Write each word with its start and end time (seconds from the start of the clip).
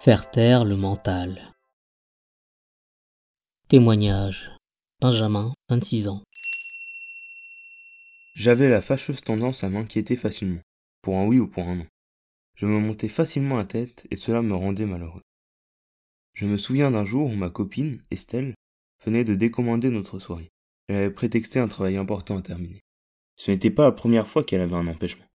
Faire 0.00 0.30
taire 0.30 0.64
le 0.64 0.76
mental. 0.76 1.52
Témoignage. 3.66 4.52
Benjamin, 5.00 5.52
26 5.70 6.06
ans. 6.06 6.22
J'avais 8.36 8.68
la 8.68 8.80
fâcheuse 8.80 9.22
tendance 9.22 9.64
à 9.64 9.68
m'inquiéter 9.68 10.14
facilement, 10.14 10.60
pour 11.02 11.16
un 11.16 11.26
oui 11.26 11.40
ou 11.40 11.48
pour 11.48 11.64
un 11.64 11.74
non. 11.74 11.86
Je 12.54 12.66
me 12.66 12.78
montais 12.78 13.08
facilement 13.08 13.58
à 13.58 13.64
tête 13.64 14.06
et 14.12 14.16
cela 14.16 14.40
me 14.40 14.54
rendait 14.54 14.86
malheureux. 14.86 15.22
Je 16.34 16.46
me 16.46 16.58
souviens 16.58 16.92
d'un 16.92 17.04
jour 17.04 17.28
où 17.28 17.34
ma 17.34 17.50
copine, 17.50 18.00
Estelle, 18.12 18.54
venait 19.04 19.24
de 19.24 19.34
décommander 19.34 19.90
notre 19.90 20.20
soirée. 20.20 20.48
Elle 20.86 20.96
avait 20.96 21.10
prétexté 21.10 21.58
un 21.58 21.66
travail 21.66 21.96
important 21.96 22.38
à 22.38 22.42
terminer. 22.42 22.82
Ce 23.34 23.50
n'était 23.50 23.72
pas 23.72 23.86
la 23.86 23.92
première 23.92 24.28
fois 24.28 24.44
qu'elle 24.44 24.60
avait 24.60 24.76
un 24.76 24.86
empêchement. 24.86 25.26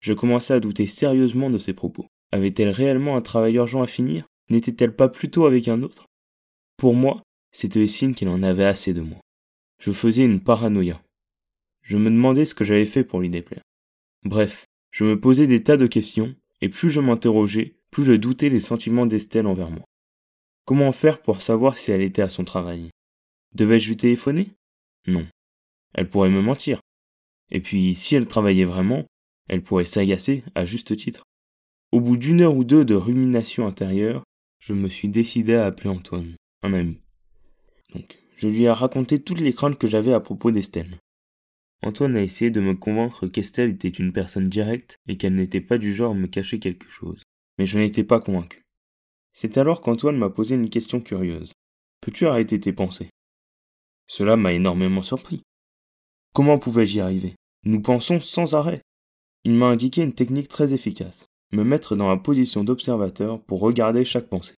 Je 0.00 0.12
commençais 0.12 0.52
à 0.52 0.60
douter 0.60 0.86
sérieusement 0.86 1.48
de 1.48 1.56
ses 1.56 1.72
propos. 1.72 2.06
Avait-elle 2.32 2.70
réellement 2.70 3.16
un 3.16 3.22
travail 3.22 3.54
urgent 3.56 3.82
à 3.82 3.86
finir? 3.86 4.26
N'était-elle 4.50 4.94
pas 4.94 5.08
plutôt 5.08 5.46
avec 5.46 5.68
un 5.68 5.82
autre? 5.82 6.06
Pour 6.76 6.94
moi, 6.94 7.22
c'était 7.52 7.80
le 7.80 7.86
signe 7.86 8.14
qu'il 8.14 8.28
en 8.28 8.42
avait 8.42 8.64
assez 8.64 8.92
de 8.92 9.00
moi. 9.00 9.18
Je 9.80 9.92
faisais 9.92 10.24
une 10.24 10.40
paranoïa. 10.40 11.02
Je 11.82 11.96
me 11.96 12.10
demandais 12.10 12.46
ce 12.46 12.54
que 12.54 12.64
j'avais 12.64 12.86
fait 12.86 13.04
pour 13.04 13.20
lui 13.20 13.30
déplaire. 13.30 13.62
Bref, 14.24 14.66
je 14.90 15.04
me 15.04 15.20
posais 15.20 15.46
des 15.46 15.62
tas 15.62 15.76
de 15.76 15.86
questions, 15.86 16.34
et 16.60 16.68
plus 16.68 16.90
je 16.90 17.00
m'interrogeais, 17.00 17.76
plus 17.92 18.04
je 18.04 18.12
doutais 18.12 18.50
des 18.50 18.60
sentiments 18.60 19.06
d'Estelle 19.06 19.46
envers 19.46 19.70
moi. 19.70 19.84
Comment 20.64 20.90
faire 20.92 21.22
pour 21.22 21.42
savoir 21.42 21.78
si 21.78 21.92
elle 21.92 22.02
était 22.02 22.22
à 22.22 22.28
son 22.28 22.44
travail? 22.44 22.90
Devais-je 23.54 23.88
lui 23.88 23.96
téléphoner? 23.96 24.50
Non. 25.06 25.26
Elle 25.94 26.10
pourrait 26.10 26.28
me 26.28 26.42
mentir. 26.42 26.80
Et 27.50 27.60
puis, 27.60 27.94
si 27.94 28.16
elle 28.16 28.26
travaillait 28.26 28.64
vraiment, 28.64 29.04
elle 29.48 29.62
pourrait 29.62 29.84
s'agacer 29.84 30.42
à 30.54 30.64
juste 30.64 30.96
titre. 30.96 31.22
Au 31.92 32.00
bout 32.00 32.16
d'une 32.16 32.40
heure 32.40 32.56
ou 32.56 32.64
deux 32.64 32.84
de 32.84 32.94
rumination 32.94 33.66
intérieure, 33.66 34.24
je 34.58 34.72
me 34.72 34.88
suis 34.88 35.08
décidé 35.08 35.54
à 35.54 35.66
appeler 35.66 35.88
Antoine, 35.88 36.34
un 36.62 36.72
ami. 36.72 37.00
Donc, 37.94 38.18
je 38.36 38.48
lui 38.48 38.64
ai 38.64 38.70
raconté 38.70 39.22
toutes 39.22 39.40
les 39.40 39.52
craintes 39.52 39.78
que 39.78 39.86
j'avais 39.86 40.12
à 40.12 40.18
propos 40.18 40.50
d'Estelle. 40.50 40.98
Antoine 41.82 42.16
a 42.16 42.22
essayé 42.22 42.50
de 42.50 42.60
me 42.60 42.74
convaincre 42.74 43.28
qu'Estelle 43.28 43.70
était 43.70 43.88
une 43.88 44.12
personne 44.12 44.48
directe 44.48 44.98
et 45.06 45.16
qu'elle 45.16 45.36
n'était 45.36 45.60
pas 45.60 45.78
du 45.78 45.94
genre 45.94 46.10
à 46.10 46.14
me 46.16 46.26
cacher 46.26 46.58
quelque 46.58 46.90
chose. 46.90 47.22
Mais 47.58 47.66
je 47.66 47.78
n'étais 47.78 48.04
pas 48.04 48.18
convaincu. 48.18 48.62
C'est 49.32 49.56
alors 49.56 49.80
qu'Antoine 49.80 50.18
m'a 50.18 50.30
posé 50.30 50.56
une 50.56 50.68
question 50.68 51.00
curieuse. 51.00 51.52
Peux-tu 52.00 52.26
arrêter 52.26 52.58
tes 52.58 52.72
pensées? 52.72 53.10
Cela 54.08 54.36
m'a 54.36 54.52
énormément 54.52 55.02
surpris. 55.02 55.42
Comment 56.32 56.58
pouvais-je 56.58 56.96
y 56.96 57.00
arriver? 57.00 57.36
Nous 57.64 57.80
pensons 57.80 58.18
sans 58.18 58.54
arrêt. 58.54 58.80
Il 59.44 59.52
m'a 59.52 59.66
indiqué 59.66 60.02
une 60.02 60.14
technique 60.14 60.48
très 60.48 60.72
efficace 60.72 61.26
me 61.52 61.64
mettre 61.64 61.96
dans 61.96 62.08
la 62.08 62.16
position 62.16 62.64
d'observateur 62.64 63.42
pour 63.42 63.60
regarder 63.60 64.04
chaque 64.04 64.28
pensée. 64.28 64.54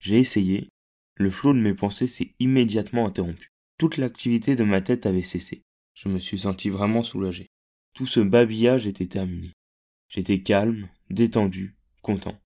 J'ai 0.00 0.18
essayé, 0.18 0.68
le 1.16 1.30
flot 1.30 1.54
de 1.54 1.58
mes 1.58 1.74
pensées 1.74 2.06
s'est 2.06 2.34
immédiatement 2.40 3.06
interrompu. 3.06 3.50
Toute 3.78 3.96
l'activité 3.96 4.56
de 4.56 4.64
ma 4.64 4.80
tête 4.80 5.06
avait 5.06 5.22
cessé. 5.22 5.62
Je 5.94 6.08
me 6.08 6.18
suis 6.18 6.40
senti 6.40 6.68
vraiment 6.68 7.02
soulagé. 7.02 7.46
Tout 7.94 8.06
ce 8.06 8.20
babillage 8.20 8.86
était 8.86 9.06
terminé. 9.06 9.52
J'étais 10.08 10.42
calme, 10.42 10.88
détendu, 11.10 11.74
content. 12.02 12.38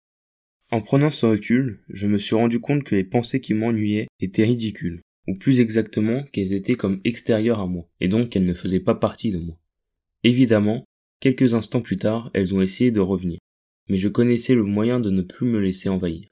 En 0.70 0.82
prenant 0.82 1.10
ce 1.10 1.24
recul, 1.24 1.80
je 1.88 2.06
me 2.06 2.18
suis 2.18 2.36
rendu 2.36 2.60
compte 2.60 2.84
que 2.84 2.94
les 2.94 3.04
pensées 3.04 3.40
qui 3.40 3.54
m'ennuyaient 3.54 4.08
étaient 4.20 4.44
ridicules, 4.44 5.00
ou 5.26 5.34
plus 5.34 5.60
exactement 5.60 6.24
qu'elles 6.24 6.52
étaient 6.52 6.74
comme 6.74 7.00
extérieures 7.04 7.60
à 7.60 7.66
moi, 7.66 7.88
et 8.00 8.08
donc 8.08 8.28
qu'elles 8.28 8.44
ne 8.44 8.52
faisaient 8.52 8.80
pas 8.80 8.94
partie 8.94 9.30
de 9.30 9.38
moi. 9.38 9.58
Évidemment, 10.24 10.84
quelques 11.20 11.54
instants 11.54 11.80
plus 11.80 11.96
tard, 11.96 12.30
elles 12.34 12.54
ont 12.54 12.60
essayé 12.60 12.90
de 12.90 13.00
revenir 13.00 13.38
mais 13.88 13.98
je 13.98 14.08
connaissais 14.08 14.54
le 14.54 14.64
moyen 14.64 15.00
de 15.00 15.10
ne 15.10 15.22
plus 15.22 15.46
me 15.46 15.60
laisser 15.60 15.88
envahir. 15.88 16.28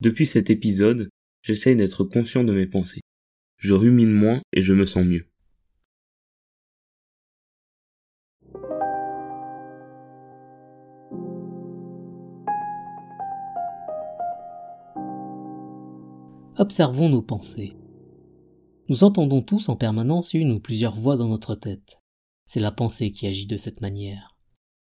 Depuis 0.00 0.26
cet 0.26 0.50
épisode, 0.50 1.08
j'essaye 1.42 1.76
d'être 1.76 2.04
conscient 2.04 2.44
de 2.44 2.52
mes 2.52 2.66
pensées. 2.66 3.00
Je 3.56 3.74
rumine 3.74 4.12
moins 4.12 4.40
et 4.52 4.62
je 4.62 4.72
me 4.72 4.86
sens 4.86 5.04
mieux. 5.04 5.26
Observons 16.56 17.08
nos 17.08 17.22
pensées. 17.22 17.76
Nous 18.88 19.04
entendons 19.04 19.42
tous 19.42 19.68
en 19.68 19.76
permanence 19.76 20.34
une 20.34 20.52
ou 20.52 20.60
plusieurs 20.60 20.94
voix 20.94 21.16
dans 21.16 21.28
notre 21.28 21.54
tête. 21.54 22.00
C'est 22.46 22.58
la 22.58 22.72
pensée 22.72 23.12
qui 23.12 23.26
agit 23.26 23.46
de 23.46 23.56
cette 23.56 23.80
manière. 23.80 24.37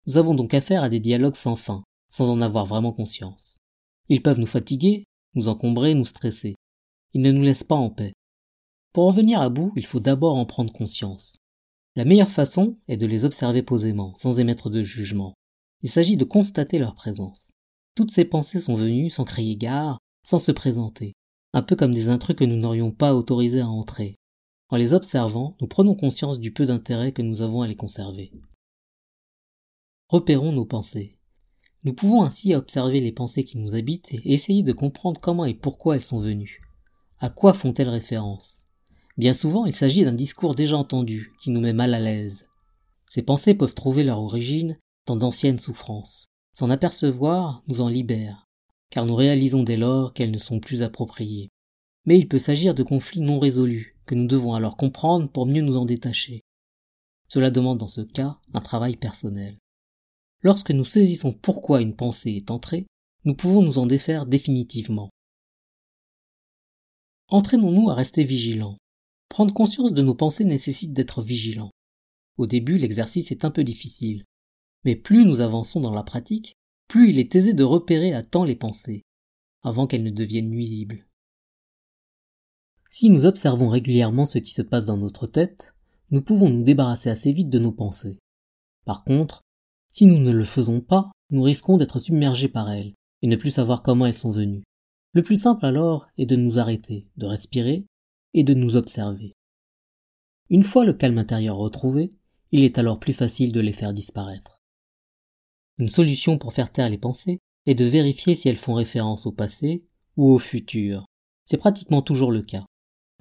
Nous 0.07 0.19
avons 0.19 0.35
donc 0.35 0.53
affaire 0.53 0.83
à 0.83 0.89
des 0.89 0.99
dialogues 0.99 1.37
sans 1.37 1.55
fin, 1.55 1.85
sans 2.09 2.31
en 2.31 2.41
avoir 2.41 2.67
vraiment 2.67 2.93
conscience. 2.93 3.57
Ils 4.09 4.23
peuvent 4.23 4.41
nous 4.41 4.47
fatiguer, 4.47 5.05
nous 5.35 5.49
encombrer, 5.49 5.95
nous 5.95 6.05
stresser. 6.05 6.57
Ils 7.15 7.23
ne 7.23 7.31
nous 7.31 7.43
laissent 7.43 7.63
pas 7.63 7.77
en 7.77 7.89
paix. 7.89 8.13
Pour 8.93 9.07
en 9.07 9.11
venir 9.11 9.41
à 9.41 9.49
bout, 9.49 9.73
il 9.77 9.87
faut 9.87 10.01
d'abord 10.01 10.37
en 10.37 10.45
prendre 10.45 10.73
conscience. 10.73 11.37
La 11.95 12.05
meilleure 12.05 12.31
façon 12.31 12.79
est 12.89 12.97
de 12.97 13.07
les 13.07 13.25
observer 13.25 13.63
posément, 13.63 14.15
sans 14.17 14.41
émettre 14.41 14.71
de 14.71 14.83
jugement. 14.83 15.35
Il 15.83 15.89
s'agit 15.89 16.17
de 16.17 16.25
constater 16.25 16.79
leur 16.79 16.95
présence. 16.95 17.51
Toutes 17.95 18.11
ces 18.11 18.25
pensées 18.25 18.61
sont 18.61 18.75
venues 18.75 19.11
sans 19.11 19.25
crier 19.25 19.57
gare, 19.57 19.99
sans 20.25 20.39
se 20.39 20.53
présenter, 20.53 21.13
un 21.53 21.63
peu 21.63 21.77
comme 21.77 21.95
des 21.95 22.09
intrus 22.09 22.37
que 22.37 22.45
nous 22.45 22.57
n'aurions 22.57 22.91
pas 22.91 23.15
autorisés 23.15 23.61
à 23.61 23.69
entrer. 23.69 24.17
En 24.69 24.77
les 24.77 24.95
observant, 24.95 25.57
nous 25.61 25.69
prenons 25.69 25.95
conscience 25.95 26.41
du 26.41 26.53
peu 26.53 26.67
d'intérêt 26.67 27.13
que 27.13 27.23
nous 27.23 27.43
avons 27.43 27.63
à 27.63 27.67
les 27.67 27.77
conserver 27.77 28.33
repérons 30.13 30.53
nos 30.53 30.67
pensées. 30.67 31.17
Nous 31.85 31.95
pouvons 31.95 32.23
ainsi 32.23 32.55
observer 32.55 33.01
les 33.01 33.13
pensées 33.13 33.45
qui 33.45 33.57
nous 33.57 33.75
habitent 33.75 34.13
et 34.13 34.35
essayer 34.35 34.63
de 34.63 34.75
comprendre 34.75 35.19
comment 35.19 35.47
et 35.47 35.55
pourquoi 35.55 35.97
elles 35.97 36.05
sont 36.05 36.21
venues. 36.21 36.61
À 37.19 37.31
quoi 37.31 37.55
font-elles 37.55 37.89
référence? 37.89 38.67
Bien 39.17 39.33
souvent, 39.33 39.65
il 39.65 39.75
s'agit 39.75 40.05
d'un 40.05 40.13
discours 40.13 40.55
déjà 40.55 40.77
entendu 40.77 41.33
qui 41.43 41.51
nous 41.51 41.63
met 41.63 41.73
mal 41.73 41.95
à 41.95 41.99
l'aise. 41.99 42.47
Ces 43.09 43.23
pensées 43.23 43.55
peuvent 43.55 43.73
trouver 43.73 44.05
leur 44.05 44.19
origine 44.19 44.79
dans 45.07 45.17
d'anciennes 45.17 45.59
souffrances. 45.59 46.27
S'en 46.53 46.69
apercevoir 46.69 47.63
nous 47.67 47.81
en 47.81 47.89
libère, 47.89 48.51
car 48.91 49.07
nous 49.07 49.15
réalisons 49.15 49.63
dès 49.63 49.79
lors 49.79 50.13
qu'elles 50.13 50.31
ne 50.31 50.39
sont 50.39 50.61
plus 50.61 50.83
appropriées. 50.83 51.49
Mais 52.05 52.19
il 52.19 52.29
peut 52.29 52.39
s'agir 52.39 52.75
de 52.75 52.83
conflits 52.83 53.23
non 53.23 53.39
résolus, 53.39 53.97
que 54.05 54.15
nous 54.15 54.27
devons 54.27 54.53
alors 54.53 54.77
comprendre 54.77 55.31
pour 55.31 55.47
mieux 55.47 55.63
nous 55.63 55.79
en 55.79 55.87
détacher. 55.87 56.43
Cela 57.29 57.51
demande 57.51 57.79
dans 57.79 57.89
ce 57.89 58.03
cas 58.03 58.37
un 58.53 58.61
travail 58.61 58.97
personnel. 58.97 59.57
Lorsque 60.43 60.71
nous 60.71 60.85
saisissons 60.85 61.33
pourquoi 61.33 61.81
une 61.81 61.95
pensée 61.95 62.33
est 62.33 62.51
entrée, 62.51 62.87
nous 63.25 63.35
pouvons 63.35 63.63
nous 63.63 63.79
en 63.79 63.87
défaire 63.87 64.27
définitivement. 64.27 65.11
Entraînons-nous 67.29 67.91
à 67.91 67.95
rester 67.95 68.25
vigilants. 68.25 68.77
Prendre 69.29 69.55
conscience 69.55 69.93
de 69.93 70.03
nos 70.03 70.15
pensées 70.15 70.45
nécessite 70.45 70.93
d'être 70.93 71.23
vigilants. 71.23 71.71
Au 72.37 72.47
début, 72.47 72.77
l'exercice 72.77 73.31
est 73.31 73.45
un 73.45 73.51
peu 73.51 73.63
difficile. 73.63 74.25
Mais 74.85 74.97
plus 74.97 75.25
nous 75.25 75.41
avançons 75.41 75.81
dans 75.81 75.95
la 75.95 76.03
pratique, 76.03 76.55
plus 76.89 77.11
il 77.11 77.19
est 77.19 77.35
aisé 77.35 77.55
de 77.55 77.65
repérer 77.65 78.13
à 78.13 78.23
temps 78.23 78.45
les 78.45 78.57
pensées, 78.57 79.03
avant 79.63 79.87
qu'elles 79.87 80.03
ne 80.03 80.11
deviennent 80.11 80.51
nuisibles. 80.51 81.07
Si 82.91 83.09
nous 83.09 83.25
observons 83.25 83.69
régulièrement 83.69 84.27
ce 84.27 84.39
qui 84.39 84.53
se 84.53 84.61
passe 84.61 84.85
dans 84.85 84.99
notre 84.99 85.27
tête, 85.27 85.73
nous 86.11 86.21
pouvons 86.21 86.51
nous 86.51 86.65
débarrasser 86.65 87.09
assez 87.09 87.33
vite 87.33 87.49
de 87.49 87.59
nos 87.59 87.73
pensées. 87.73 88.19
Par 88.85 89.05
contre, 89.05 89.41
si 89.93 90.07
nous 90.07 90.19
ne 90.19 90.33
le 90.33 90.45
faisons 90.45 90.81
pas, 90.81 91.13
nous 91.29 91.43
risquons 91.43 91.77
d'être 91.77 91.99
submergés 91.99 92.49
par 92.49 92.71
elles 92.71 92.95
et 93.21 93.27
ne 93.27 93.37
plus 93.37 93.51
savoir 93.51 93.83
comment 93.83 94.07
elles 94.07 94.17
sont 94.17 94.31
venues. 94.31 94.65
Le 95.13 95.23
plus 95.23 95.41
simple 95.43 95.67
alors 95.67 96.07
est 96.17 96.25
de 96.25 96.35
nous 96.35 96.59
arrêter, 96.59 97.07
de 97.19 97.27
respirer 97.27 97.85
et 98.33 98.43
de 98.43 98.55
nous 98.55 98.77
observer. 98.77 99.35
Une 100.49 100.63
fois 100.63 100.87
le 100.87 100.95
calme 100.95 101.19
intérieur 101.19 101.59
retrouvé, 101.59 102.11
il 102.53 102.65
est 102.65 102.79
alors 102.79 102.99
plus 102.99 103.13
facile 103.13 103.53
de 103.53 103.61
les 103.61 103.75
faire 103.75 103.93
disparaître. 103.93 104.63
Une 105.77 105.91
solution 105.91 106.39
pour 106.39 106.55
faire 106.55 106.73
taire 106.73 106.89
les 106.89 106.99
pensées 106.99 107.39
est 107.67 107.75
de 107.75 107.85
vérifier 107.85 108.35
si 108.35 108.49
elles 108.49 108.57
font 108.57 108.75
référence 108.75 109.27
au 109.27 109.33
passé 109.33 109.85
ou 110.17 110.31
au 110.31 110.39
futur. 110.39 111.05
C'est 111.45 111.59
pratiquement 111.59 112.01
toujours 112.01 112.33
le 112.33 112.43
cas. 112.43 112.65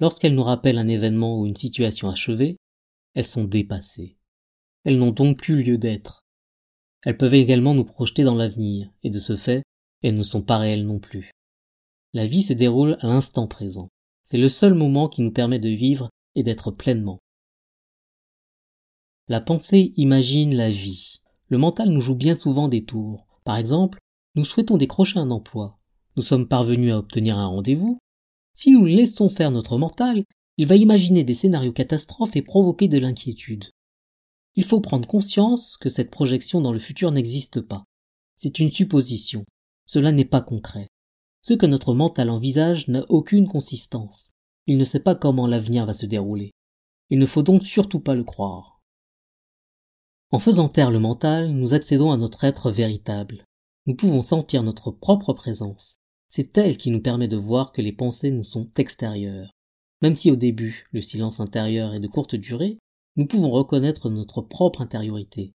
Lorsqu'elles 0.00 0.34
nous 0.34 0.42
rappellent 0.42 0.78
un 0.78 0.88
événement 0.88 1.38
ou 1.38 1.46
une 1.46 1.56
situation 1.56 2.08
achevée, 2.08 2.56
elles 3.12 3.26
sont 3.26 3.44
dépassées. 3.44 4.16
Elles 4.84 4.98
n'ont 4.98 5.12
donc 5.12 5.38
plus 5.38 5.62
lieu 5.62 5.76
d'être. 5.76 6.21
Elles 7.04 7.16
peuvent 7.16 7.34
également 7.34 7.74
nous 7.74 7.84
projeter 7.84 8.24
dans 8.24 8.34
l'avenir, 8.34 8.90
et 9.02 9.10
de 9.10 9.18
ce 9.18 9.36
fait, 9.36 9.62
elles 10.02 10.14
ne 10.14 10.22
sont 10.22 10.42
pas 10.42 10.58
réelles 10.58 10.86
non 10.86 10.98
plus. 10.98 11.30
La 12.12 12.26
vie 12.26 12.42
se 12.42 12.52
déroule 12.52 12.96
à 13.00 13.08
l'instant 13.08 13.46
présent. 13.46 13.88
C'est 14.22 14.38
le 14.38 14.48
seul 14.48 14.74
moment 14.74 15.08
qui 15.08 15.22
nous 15.22 15.32
permet 15.32 15.58
de 15.58 15.70
vivre 15.70 16.10
et 16.34 16.42
d'être 16.42 16.70
pleinement. 16.70 17.18
La 19.28 19.40
pensée 19.40 19.92
imagine 19.96 20.54
la 20.54 20.70
vie. 20.70 21.20
Le 21.48 21.58
mental 21.58 21.88
nous 21.88 22.00
joue 22.00 22.14
bien 22.14 22.34
souvent 22.34 22.68
des 22.68 22.84
tours. 22.84 23.26
Par 23.44 23.56
exemple, 23.56 23.98
nous 24.34 24.44
souhaitons 24.44 24.76
décrocher 24.76 25.18
un 25.18 25.30
emploi. 25.30 25.78
Nous 26.16 26.22
sommes 26.22 26.48
parvenus 26.48 26.92
à 26.92 26.98
obtenir 26.98 27.38
un 27.38 27.46
rendez-vous. 27.46 27.98
Si 28.52 28.70
nous 28.70 28.84
laissons 28.84 29.28
faire 29.28 29.50
notre 29.50 29.78
mental, 29.78 30.24
il 30.58 30.66
va 30.66 30.76
imaginer 30.76 31.24
des 31.24 31.34
scénarios 31.34 31.72
catastrophes 31.72 32.36
et 32.36 32.42
provoquer 32.42 32.88
de 32.88 32.98
l'inquiétude. 32.98 33.70
Il 34.54 34.64
faut 34.64 34.80
prendre 34.80 35.08
conscience 35.08 35.76
que 35.76 35.88
cette 35.88 36.10
projection 36.10 36.60
dans 36.60 36.72
le 36.72 36.78
futur 36.78 37.10
n'existe 37.10 37.60
pas. 37.60 37.84
C'est 38.36 38.58
une 38.58 38.70
supposition. 38.70 39.44
Cela 39.86 40.12
n'est 40.12 40.24
pas 40.24 40.42
concret. 40.42 40.88
Ce 41.40 41.54
que 41.54 41.66
notre 41.66 41.94
mental 41.94 42.30
envisage 42.30 42.88
n'a 42.88 43.04
aucune 43.08 43.48
consistance. 43.48 44.30
Il 44.66 44.76
ne 44.76 44.84
sait 44.84 45.00
pas 45.00 45.14
comment 45.14 45.46
l'avenir 45.46 45.86
va 45.86 45.94
se 45.94 46.06
dérouler. 46.06 46.52
Il 47.10 47.18
ne 47.18 47.26
faut 47.26 47.42
donc 47.42 47.62
surtout 47.62 48.00
pas 48.00 48.14
le 48.14 48.24
croire. 48.24 48.80
En 50.30 50.38
faisant 50.38 50.68
taire 50.68 50.90
le 50.90 50.98
mental, 50.98 51.50
nous 51.52 51.74
accédons 51.74 52.10
à 52.10 52.16
notre 52.16 52.44
être 52.44 52.70
véritable. 52.70 53.44
Nous 53.86 53.94
pouvons 53.94 54.22
sentir 54.22 54.62
notre 54.62 54.90
propre 54.90 55.32
présence. 55.32 55.96
C'est 56.28 56.56
elle 56.56 56.78
qui 56.78 56.90
nous 56.90 57.02
permet 57.02 57.28
de 57.28 57.36
voir 57.36 57.72
que 57.72 57.82
les 57.82 57.92
pensées 57.92 58.30
nous 58.30 58.44
sont 58.44 58.70
extérieures. 58.76 59.50
Même 60.00 60.16
si 60.16 60.30
au 60.30 60.36
début 60.36 60.86
le 60.92 61.00
silence 61.00 61.40
intérieur 61.40 61.92
est 61.92 62.00
de 62.00 62.08
courte 62.08 62.34
durée, 62.34 62.78
nous 63.16 63.26
pouvons 63.26 63.50
reconnaître 63.50 64.08
notre 64.08 64.40
propre 64.40 64.80
intériorité. 64.80 65.52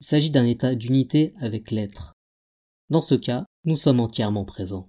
Il 0.00 0.06
s'agit 0.06 0.30
d'un 0.30 0.44
état 0.44 0.74
d'unité 0.74 1.34
avec 1.40 1.72
l'être. 1.72 2.12
Dans 2.90 3.00
ce 3.00 3.16
cas, 3.16 3.44
nous 3.64 3.76
sommes 3.76 4.00
entièrement 4.00 4.44
présents. 4.44 4.88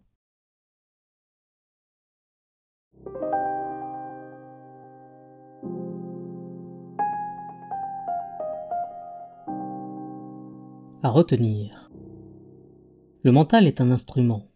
À 11.01 11.09
retenir. 11.09 11.92
Le 13.24 13.31
mental 13.31 13.68
est 13.68 13.81
un 13.81 13.92
instrument. 13.92 14.48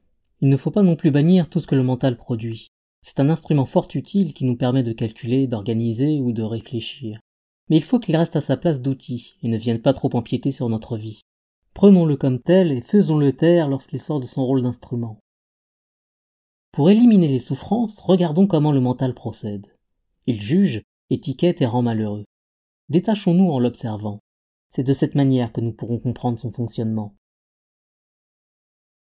Il 0.42 0.50
ne 0.50 0.57
faut 0.57 0.71
pas 0.71 0.83
non 0.83 0.95
plus 0.95 1.12
bannir 1.12 1.50
tout 1.50 1.60
ce 1.60 1.68
que 1.68 1.75
le 1.75 1.83
mental 1.83 2.18
produit. 2.18 2.68
C'est 3.01 3.19
un 3.19 3.30
instrument 3.30 3.65
fort 3.65 3.88
utile 3.95 4.33
qui 4.33 4.45
nous 4.45 4.56
permet 4.56 4.83
de 4.83 4.94
calculer, 4.94 5.48
d'organiser 5.48 6.19
ou 6.21 6.31
de 6.31 6.44
réfléchir. 6.44 7.19
Mais 7.69 7.77
il 7.77 7.83
faut 7.83 7.99
qu'il 7.99 8.15
reste 8.15 8.35
à 8.35 8.41
sa 8.41 8.57
place 8.57 8.81
d'outil 8.81 9.35
et 9.43 9.47
ne 9.47 9.57
vienne 9.57 9.81
pas 9.81 9.93
trop 9.93 10.09
empiéter 10.13 10.51
sur 10.51 10.69
notre 10.69 10.97
vie. 10.97 11.21
Prenons-le 11.73 12.15
comme 12.15 12.39
tel 12.39 12.71
et 12.71 12.81
faisons-le 12.81 13.33
taire 13.33 13.69
lorsqu'il 13.69 14.01
sort 14.01 14.19
de 14.19 14.25
son 14.25 14.45
rôle 14.45 14.61
d'instrument. 14.61 15.19
Pour 16.71 16.89
éliminer 16.89 17.27
les 17.27 17.39
souffrances, 17.39 17.99
regardons 17.99 18.47
comment 18.47 18.71
le 18.71 18.79
mental 18.79 19.13
procède. 19.13 19.67
Il 20.27 20.41
juge, 20.41 20.83
étiquette 21.09 21.61
et 21.61 21.65
rend 21.65 21.81
malheureux. 21.81 22.25
Détachons-nous 22.89 23.49
en 23.49 23.59
l'observant. 23.59 24.19
C'est 24.69 24.83
de 24.83 24.93
cette 24.93 25.15
manière 25.15 25.51
que 25.51 25.61
nous 25.61 25.71
pourrons 25.73 25.99
comprendre 25.99 26.39
son 26.39 26.51
fonctionnement. 26.51 27.15